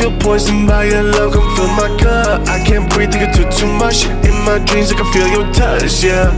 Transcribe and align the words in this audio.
feel 0.00 0.16
poisoned 0.18 0.66
by 0.66 0.84
your 0.84 1.02
love, 1.02 1.32
come 1.34 1.56
fill 1.56 1.68
my 1.76 1.88
cup. 2.00 2.48
I 2.48 2.64
can't 2.64 2.88
breathe, 2.92 3.12
think 3.12 3.28
I 3.28 3.32
took 3.32 3.50
too 3.50 3.66
much. 3.66 4.06
In 4.24 4.34
my 4.48 4.58
dreams, 4.64 4.90
I 4.92 4.96
can 4.96 5.12
feel 5.12 5.28
your 5.28 5.52
touch, 5.52 6.02
yeah. 6.02 6.32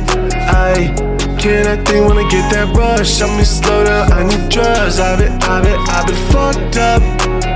I 0.51 0.91
can't 1.39 1.67
I 1.69 1.77
think 1.85 2.09
when 2.09 2.19
I 2.19 2.29
get 2.29 2.51
that 2.53 2.75
rush. 2.75 3.23
I 3.23 3.27
mean, 3.37 3.45
slow 3.45 3.85
down, 3.85 4.13
I 4.13 4.23
need 4.27 4.49
drugs. 4.51 4.99
I've 4.99 5.19
been, 5.19 5.33
I've 5.43 5.63
been, 5.63 5.79
I've 5.95 6.07
been 6.07 6.21
fucked 6.33 6.77
up. 6.77 7.03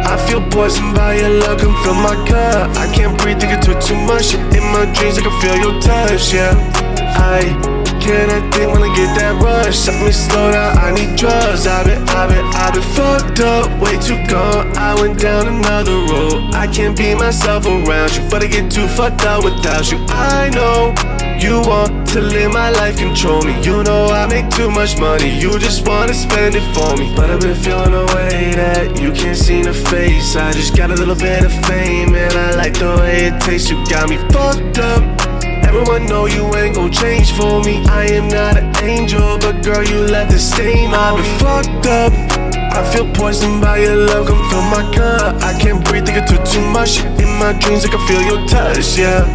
I 0.07 0.15
feel 0.29 0.43
poisoned 0.51 0.95
by 0.95 1.17
your 1.17 1.31
love, 1.43 1.59
come 1.59 1.75
fill 1.83 1.95
my 1.95 2.15
cup. 2.29 2.77
I 2.77 2.87
can't 2.95 3.19
breathe, 3.19 3.41
think 3.41 3.53
I 3.53 3.59
took 3.59 3.81
too 3.81 3.99
much. 4.07 4.35
In 4.55 4.63
my 4.71 4.87
dreams, 4.95 5.19
I 5.19 5.23
can 5.27 5.35
feel 5.43 5.57
your 5.59 5.81
touch, 5.81 6.33
yeah. 6.33 6.55
I 7.19 7.76
can 8.07 8.31
I 8.31 8.41
think 8.51 8.73
when 8.73 8.83
I 8.83 8.95
get 8.95 9.11
that 9.19 9.35
rush? 9.43 9.87
Let 9.87 9.99
me 10.05 10.13
slow 10.13 10.53
down, 10.53 10.79
I 10.79 10.93
need 10.95 11.19
drugs. 11.19 11.67
I've 11.67 11.87
been, 11.87 12.03
I've 12.09 12.31
been, 12.31 12.47
I've 12.55 12.73
been 12.73 12.89
fucked 12.95 13.41
up, 13.41 13.67
way 13.83 13.99
too 13.99 14.19
gone. 14.31 14.71
I 14.79 14.95
went 14.95 15.19
down 15.19 15.49
another 15.49 15.99
road. 16.07 16.55
I 16.55 16.67
can't 16.67 16.97
be 16.97 17.15
myself 17.15 17.67
around 17.67 18.15
you, 18.15 18.23
but 18.31 18.43
I 18.43 18.47
get 18.47 18.71
too 18.71 18.87
fucked 18.87 19.23
up 19.23 19.45
without 19.45 19.91
you. 19.91 19.99
I 20.09 20.51
know 20.55 20.95
you 21.39 21.61
want 21.67 22.07
to 22.15 22.21
live 22.21 22.53
my 22.53 22.71
life, 22.71 22.97
control 22.97 23.43
me. 23.43 23.55
You 23.63 23.83
know 23.83 24.07
I 24.07 24.27
make 24.27 24.49
too 24.51 24.71
much 24.71 24.99
money, 24.99 25.29
you 25.39 25.59
just 25.59 25.87
wanna 25.87 26.15
spend 26.15 26.55
it 26.55 26.67
for 26.75 26.97
me. 26.97 27.13
But 27.17 27.31
I've 27.31 27.41
been 27.41 27.57
feeling 27.57 27.93
a 27.93 28.07
way 28.15 28.55
that 28.55 29.01
you 29.01 29.11
can't 29.13 29.37
see 29.37 29.63
the 29.63 29.75
face. 29.75 30.37
I 30.37 30.53
just 30.53 30.77
got 30.77 30.91
a 30.91 30.95
little 30.95 31.17
bit 31.17 31.45
of 31.45 31.53
fame, 31.67 32.15
and 32.15 32.33
I 32.35 32.55
like 32.55 32.75
the 32.75 32.97
way 33.01 33.27
it 33.27 33.41
tastes. 33.41 33.69
You 33.69 33.77
got 33.87 34.09
me 34.09 34.17
fucked 34.31 34.79
up. 34.79 35.46
Everyone 35.77 36.07
know 36.07 36.25
you 36.25 36.43
ain't 36.57 36.75
gon' 36.75 36.91
change 36.91 37.33
for 37.33 37.63
me. 37.63 37.85
I 37.85 38.07
am 38.07 38.29
not 38.29 38.57
an 38.57 38.75
angel, 38.83 39.37
but 39.37 39.63
girl, 39.63 39.85
you 39.85 40.07
left 40.07 40.33
a 40.33 40.39
stain. 40.39 40.95
I've 40.95 41.17
been 41.17 41.39
fucked 41.39 41.87
up. 41.87 42.13
I 42.73 42.83
feel 42.91 43.07
poisoned 43.13 43.61
by 43.61 43.81
your 43.81 43.95
love, 43.95 44.27
come 44.27 44.41
fill 44.49 44.63
my 44.73 44.91
cup. 44.95 45.37
I 45.43 45.53
can't 45.61 45.85
breathe, 45.85 46.07
think 46.07 46.17
I 46.17 46.25
took 46.25 46.43
too 46.47 46.65
much. 46.73 47.05
In 47.21 47.29
my 47.39 47.53
dreams, 47.61 47.85
I 47.85 47.89
can 47.89 48.01
feel 48.09 48.23
your 48.23 48.49
touch, 48.49 48.97
yeah. 48.97 49.29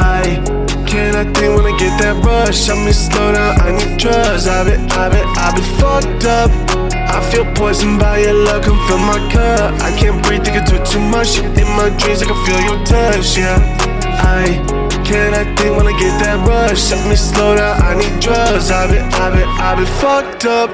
I 0.00 0.40
can't 0.88 1.14
I 1.14 1.24
think 1.34 1.60
when 1.60 1.66
I 1.74 1.76
get 1.76 2.00
that 2.00 2.24
rush. 2.24 2.70
I 2.70 2.74
mean, 2.74 2.94
slow 2.94 3.32
down, 3.32 3.60
I 3.60 3.72
need 3.76 3.98
drugs. 3.98 4.46
I've 4.46 4.64
been, 4.64 4.90
I've 4.92 5.12
been, 5.12 5.28
I've 5.36 5.54
been 5.54 5.78
fucked 5.78 6.24
up. 6.24 6.71
I 7.12 7.20
feel 7.30 7.44
poisoned 7.54 8.00
by 8.00 8.18
your 8.18 8.32
love, 8.32 8.64
come 8.64 8.80
fill 8.86 8.98
my 8.98 9.20
cup. 9.30 9.80
I 9.80 9.90
can't 9.98 10.22
breathe, 10.24 10.44
think 10.44 10.56
I 10.56 10.64
took 10.64 10.84
too 10.84 11.00
much. 11.00 11.38
In 11.38 11.68
my 11.76 11.88
dreams, 12.00 12.22
I 12.22 12.26
can 12.26 12.38
feel 12.44 12.60
your 12.68 12.80
touch, 12.84 13.36
yeah. 13.36 13.58
I 14.22 14.82
can 15.04 15.34
I 15.34 15.44
think 15.56 15.76
when 15.76 15.86
I 15.86 15.98
get 15.98 16.14
that 16.22 16.46
rush? 16.46 16.90
Let 16.90 17.08
me 17.08 17.16
slow 17.16 17.56
down, 17.56 17.82
I 17.82 17.94
need 17.94 18.20
drugs. 18.20 18.70
I've 18.70 18.90
been, 18.90 19.04
I've 19.12 19.34
been, 19.34 19.48
I've 19.60 19.76
been 19.78 19.92
fucked 20.00 20.44
up. 20.46 20.70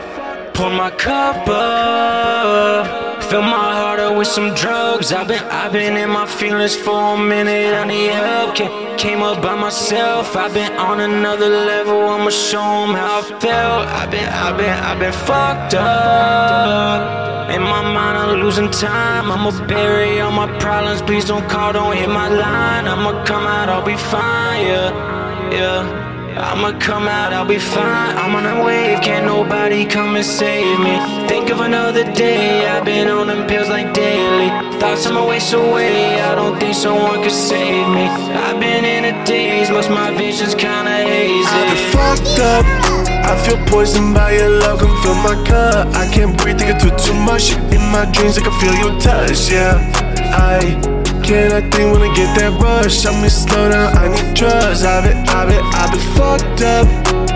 Pour 0.55 0.70
my 0.70 0.91
cup 0.91 1.48
up. 1.48 3.07
Fill 3.28 3.42
my 3.42 3.74
heart 3.76 4.00
up 4.00 4.16
with 4.16 4.26
some 4.26 4.54
drugs. 4.54 5.12
I've 5.12 5.28
been, 5.28 5.42
I've 5.50 5.70
been 5.70 5.98
in 5.98 6.08
my 6.08 6.24
feelings 6.24 6.74
for 6.74 7.14
a 7.14 7.18
minute. 7.18 7.74
I 7.74 7.84
need 7.84 8.10
help. 8.10 8.54
Came, 8.54 8.96
came 8.96 9.22
up 9.22 9.42
by 9.42 9.54
myself. 9.54 10.34
I've 10.34 10.54
been 10.54 10.72
on 10.78 11.00
another 11.00 11.50
level. 11.50 12.08
I'ma 12.08 12.30
show 12.30 12.62
'em 12.84 12.94
how 12.94 13.18
I 13.18 13.22
felt. 13.38 13.86
I've 14.00 14.10
been, 14.10 14.26
I've 14.26 14.56
been, 14.56 14.70
I've 14.88 14.98
been 14.98 15.12
fucked 15.12 15.75
up. 15.75 17.50
In 17.54 17.60
my 17.60 17.82
mind, 17.82 18.16
I'm 18.16 18.41
losing 18.41 18.70
time. 18.70 19.30
I'ma 19.30 19.50
bury 19.66 20.20
all 20.22 20.32
my 20.32 20.48
problems. 20.58 21.03
Please 21.03 21.26
don't 21.26 21.47
call, 21.50 21.74
don't 21.74 21.94
hit 21.97 22.08
my 22.08 22.28
line. 22.28 22.88
I'ma 22.88 23.24
come 23.26 23.47
out, 23.47 23.69
I'll 23.69 23.84
be 23.84 23.97
fine. 23.97 24.66
Yeah, 24.66 25.50
yeah. 25.53 25.97
I'ma 26.38 26.78
come 26.78 27.09
out, 27.09 27.32
I'll 27.32 27.44
be 27.44 27.59
fine. 27.59 28.16
I'm 28.16 28.34
on 28.37 28.47
a 28.47 28.65
wave, 28.65 29.00
can't 29.00 29.26
nobody 29.26 29.84
come 29.84 30.15
and 30.15 30.25
save 30.25 30.78
me. 30.78 30.94
Think 31.26 31.50
of 31.50 31.60
another 31.60 32.04
day, 32.12 32.66
I've 32.66 32.84
been 32.84 33.09
on 33.09 33.26
them 33.26 33.47
pills 33.49 33.69
like 33.69 33.93
daily. 33.93 34.48
Thoughts 34.78 35.06
I'ma 35.06 35.27
waste 35.27 35.53
away, 35.53 36.21
I 36.21 36.37
don't 36.37 36.59
think 36.60 36.75
someone 36.75 37.22
could 37.22 37.32
save 37.32 37.88
me. 37.88 38.06
I've 38.47 38.60
been 38.60 38.84
in 38.84 39.04
a 39.12 39.25
daze, 39.25 39.69
most 39.71 39.91
my 39.91 40.12
vision's 40.12 40.54
kinda 40.54 40.91
hazy. 40.91 41.44
I've 41.44 41.78
fucked 41.93 42.38
up. 42.38 42.65
I 43.27 43.37
feel 43.44 43.59
poisoned 43.66 44.15
by 44.15 44.32
your 44.32 44.48
love, 44.48 44.78
come 44.78 44.97
fill 45.03 45.16
my 45.16 45.37
cup. 45.44 45.88
I 45.97 46.06
can't 46.06 46.37
breathe, 46.38 46.59
think 46.59 46.72
I 46.72 46.78
took 46.78 46.97
too 46.98 47.15
much. 47.15 47.56
In 47.75 47.82
my 47.91 48.04
dreams, 48.12 48.38
I 48.38 48.43
can 48.43 48.53
feel 48.60 48.75
your 48.75 49.00
touch, 49.00 49.50
yeah. 49.50 49.75
I 50.32 50.97
can 51.28 51.53
I 51.53 51.61
think 51.69 51.93
when 51.93 52.00
I 52.00 52.09
get 52.16 52.33
that 52.41 52.56
rush? 52.56 53.05
I 53.05 53.12
mean, 53.12 53.28
slow 53.28 53.69
down, 53.69 53.93
I 54.00 54.09
need 54.09 54.33
drugs. 54.33 54.81
I've 54.83 55.05
been, 55.05 55.21
I've 55.28 55.44
been, 55.44 55.61
I've 55.77 55.93
been 55.93 56.06
fucked 56.16 56.65
up. 56.65 56.89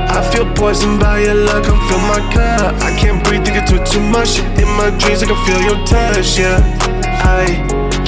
I 0.08 0.24
feel 0.32 0.48
poisoned 0.56 0.98
by 0.98 1.20
your 1.20 1.36
love, 1.36 1.60
come 1.68 1.76
fill 1.84 2.00
my 2.08 2.24
cup. 2.32 2.72
I 2.80 2.96
can't 2.96 3.20
breathe, 3.22 3.44
think 3.44 3.60
I 3.60 3.64
took 3.68 3.84
too 3.84 4.00
much. 4.00 4.40
In 4.56 4.68
my 4.80 4.88
dreams, 4.96 5.20
I 5.22 5.28
can 5.28 5.36
feel 5.44 5.60
your 5.60 5.76
touch, 5.84 6.40
yeah. 6.40 6.64
I 7.20 7.44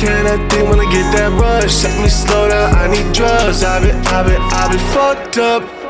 can 0.01 0.25
I 0.25 0.41
think 0.49 0.73
when 0.73 0.81
I 0.81 0.89
get 0.89 1.05
that 1.21 1.31
rush? 1.37 1.85
Let 1.85 2.01
me 2.01 2.09
slow 2.09 2.49
down, 2.49 2.73
I 2.73 2.89
need 2.89 3.13
drugs. 3.13 3.63
I've 3.63 3.85
been, 3.85 3.97
I've 4.09 4.25
been, 4.25 4.41
I've 4.41 4.71
been 4.73 4.85
fucked 4.97 5.37
up. 5.37 5.84